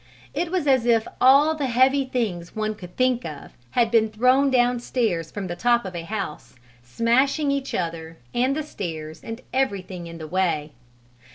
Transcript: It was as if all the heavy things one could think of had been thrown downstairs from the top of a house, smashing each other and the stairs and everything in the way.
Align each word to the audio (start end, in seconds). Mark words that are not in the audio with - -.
It 0.33 0.49
was 0.49 0.65
as 0.65 0.87
if 0.87 1.07
all 1.21 1.53
the 1.53 1.67
heavy 1.67 2.05
things 2.05 2.55
one 2.55 2.73
could 2.73 2.97
think 2.97 3.23
of 3.23 3.51
had 3.77 3.91
been 3.91 4.09
thrown 4.09 4.49
downstairs 4.49 5.29
from 5.29 5.45
the 5.45 5.55
top 5.55 5.85
of 5.85 5.95
a 5.95 6.05
house, 6.05 6.55
smashing 6.81 7.51
each 7.51 7.75
other 7.75 8.17
and 8.33 8.55
the 8.55 8.63
stairs 8.63 9.23
and 9.23 9.41
everything 9.53 10.07
in 10.07 10.17
the 10.17 10.25
way. 10.25 10.71